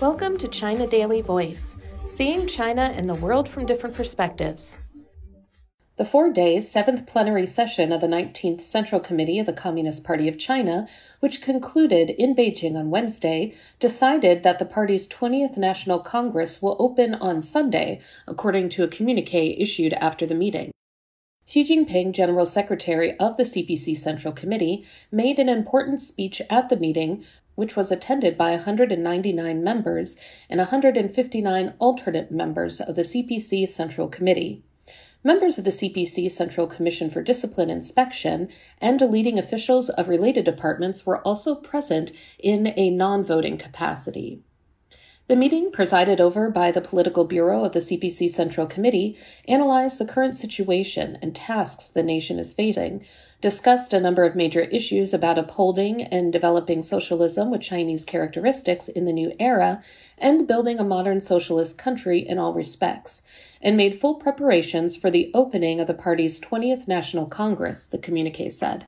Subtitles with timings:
[0.00, 1.76] Welcome to China Daily Voice,
[2.06, 4.78] seeing China and the world from different perspectives.
[5.96, 10.28] The four day, seventh plenary session of the 19th Central Committee of the Communist Party
[10.28, 10.88] of China,
[11.20, 17.14] which concluded in Beijing on Wednesday, decided that the party's 20th National Congress will open
[17.14, 20.72] on Sunday, according to a communique issued after the meeting.
[21.44, 26.76] Xi Jinping, General Secretary of the CPC Central Committee, made an important speech at the
[26.76, 27.24] meeting,
[27.54, 30.16] which was attended by 199 members
[30.48, 34.62] and 159 alternate members of the CPC Central Committee.
[35.24, 38.48] Members of the CPC Central Commission for Discipline Inspection
[38.80, 42.10] and leading officials of related departments were also present
[42.40, 44.42] in a non voting capacity.
[45.28, 50.04] The meeting, presided over by the Political Bureau of the CPC Central Committee, analyzed the
[50.04, 53.04] current situation and tasks the nation is facing,
[53.40, 59.04] discussed a number of major issues about upholding and developing socialism with Chinese characteristics in
[59.04, 59.80] the new era,
[60.18, 63.22] and building a modern socialist country in all respects,
[63.60, 68.50] and made full preparations for the opening of the party's 20th National Congress, the communique
[68.50, 68.84] said.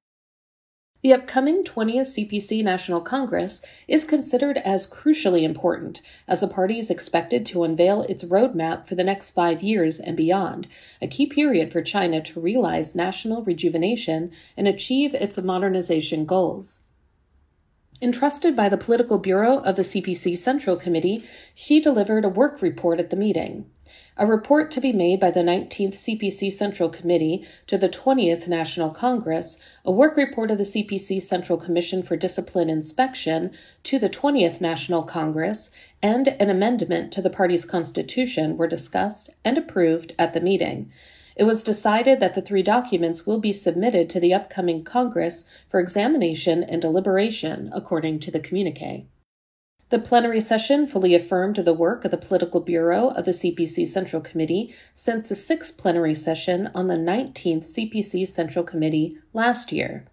[1.05, 6.89] The upcoming 20th CPC National Congress is considered as crucially important, as the party is
[6.89, 10.67] expected to unveil its roadmap for the next five years and beyond,
[11.03, 16.85] a key period for China to realize national rejuvenation and achieve its modernization goals.
[18.01, 21.23] Entrusted by the Political Bureau of the CPC Central Committee,
[21.55, 23.67] Xi delivered a work report at the meeting
[24.17, 28.91] a report to be made by the 19th CPC Central Committee to the 20th National
[28.91, 33.51] Congress, a work report of the CPC Central Commission for Discipline Inspection
[33.83, 35.71] to the 20th National Congress,
[36.03, 40.93] and an amendment to the party's constitution were discussed and approved at the meeting.
[41.37, 45.81] It was decided that the three documents will be submitted to the upcoming Congress for
[45.81, 49.07] examination and deliberation, according to the communique.
[49.91, 54.23] The plenary session fully affirmed the work of the Political Bureau of the CPC Central
[54.23, 60.07] Committee since the sixth plenary session on the 19th CPC Central Committee last year.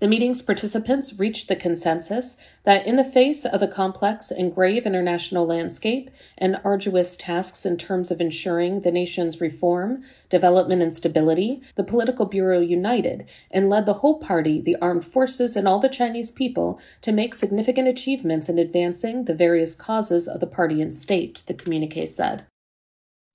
[0.00, 4.86] The meeting's participants reached the consensus that, in the face of the complex and grave
[4.86, 11.62] international landscape and arduous tasks in terms of ensuring the nation's reform, development, and stability,
[11.74, 15.88] the Political Bureau united and led the whole party, the armed forces, and all the
[15.88, 20.94] Chinese people to make significant achievements in advancing the various causes of the party and
[20.94, 22.46] state, the communique said.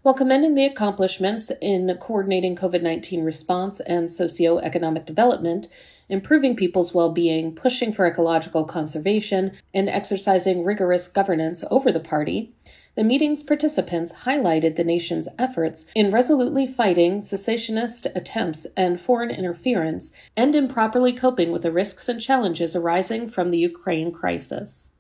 [0.04, 5.70] While commending the accomplishments in coordinating COVID 19 response and socio-economic development,
[6.10, 12.52] improving people's well being, pushing for ecological conservation, and exercising rigorous governance over the party,
[12.96, 20.12] the meeting's participants highlighted the nation's efforts in resolutely fighting secessionist attempts and foreign interference
[20.36, 24.93] and in properly coping with the risks and challenges arising from the Ukraine crisis.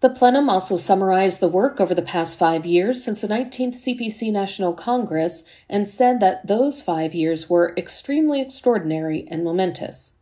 [0.00, 4.32] The plenum also summarized the work over the past five years since the 19th CPC
[4.32, 10.14] National Congress and said that those five years were extremely extraordinary and momentous.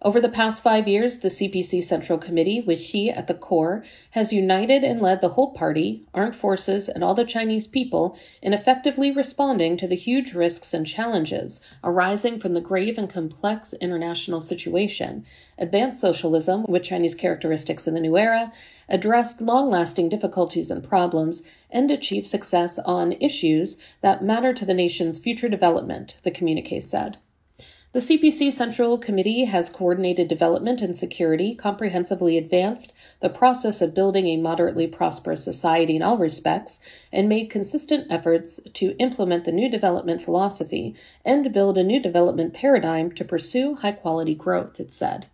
[0.00, 3.82] Over the past five years, the CPC Central Committee, with Xi at the core,
[4.12, 8.52] has united and led the whole party, armed forces, and all the Chinese people in
[8.52, 14.40] effectively responding to the huge risks and challenges arising from the grave and complex international
[14.40, 15.26] situation,
[15.58, 18.52] advanced socialism with Chinese characteristics in the new era,
[18.88, 21.42] addressed long lasting difficulties and problems,
[21.72, 27.18] and achieved success on issues that matter to the nation's future development, the communique said.
[27.92, 34.26] The CPC Central Committee has coordinated development and security, comprehensively advanced the process of building
[34.26, 39.70] a moderately prosperous society in all respects, and made consistent efforts to implement the new
[39.70, 40.94] development philosophy
[41.24, 45.28] and build a new development paradigm to pursue high quality growth, it said.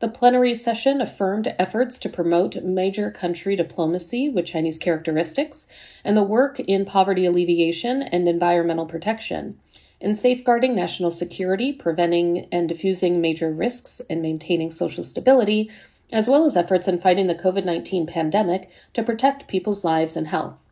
[0.00, 5.66] The plenary session affirmed efforts to promote major country diplomacy with Chinese characteristics
[6.04, 9.58] and the work in poverty alleviation and environmental protection
[10.00, 15.70] in safeguarding national security, preventing and diffusing major risks, and maintaining social stability,
[16.12, 20.28] as well as efforts in fighting the COVID 19 pandemic to protect people's lives and
[20.28, 20.70] health.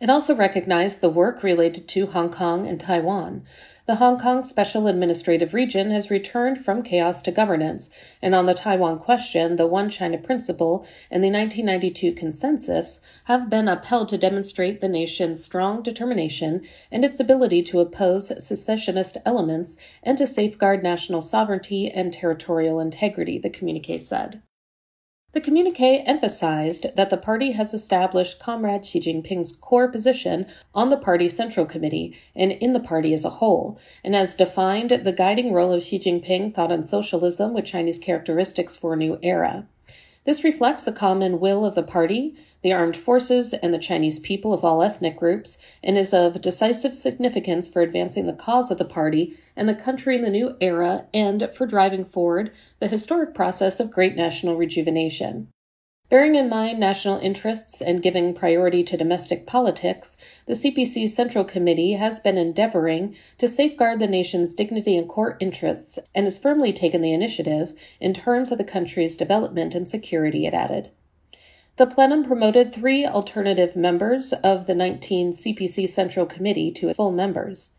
[0.00, 3.44] It also recognized the work related to Hong Kong and Taiwan,
[3.86, 7.88] the Hong Kong Special Administrative Region has returned from chaos to governance,
[8.20, 13.68] and on the Taiwan question, the One China Principle and the 1992 Consensus have been
[13.68, 20.18] upheld to demonstrate the nation's strong determination and its ability to oppose secessionist elements and
[20.18, 24.42] to safeguard national sovereignty and territorial integrity, the communique said.
[25.32, 30.96] The communique emphasized that the party has established Comrade Xi Jinping's core position on the
[30.96, 35.52] party central committee and in the party as a whole, and has defined the guiding
[35.52, 39.66] role of Xi Jinping thought on socialism with Chinese characteristics for a new era.
[40.26, 44.52] This reflects the common will of the party, the armed forces, and the Chinese people
[44.52, 48.84] of all ethnic groups, and is of decisive significance for advancing the cause of the
[48.84, 52.50] party and the country in the new era and for driving forward
[52.80, 55.46] the historic process of great national rejuvenation.
[56.08, 60.16] Bearing in mind national interests and giving priority to domestic politics,
[60.46, 65.98] the CPC Central Committee has been endeavoring to safeguard the nation's dignity and core interests
[66.14, 70.54] and has firmly taken the initiative in terms of the country's development and security, it
[70.54, 70.90] added.
[71.76, 77.76] The plenum promoted three alternative members of the 19 CPC Central Committee to full members.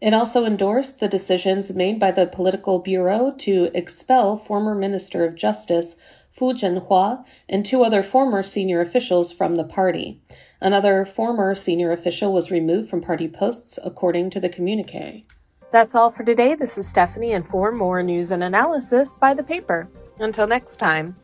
[0.00, 5.34] It also endorsed the decisions made by the Political Bureau to expel former Minister of
[5.34, 5.96] Justice
[6.30, 10.20] Fu Zhenhua, and two other former senior officials from the party.
[10.60, 15.24] Another former senior official was removed from party posts, according to the communique.
[15.72, 16.54] That's all for today.
[16.54, 19.88] This is Stephanie, and for more news and analysis, by the paper.
[20.18, 21.16] Until next time.